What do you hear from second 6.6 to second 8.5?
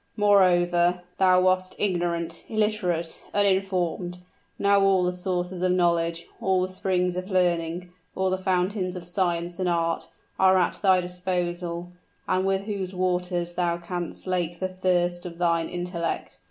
the springs of learning all the